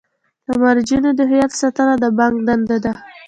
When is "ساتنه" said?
1.61-1.93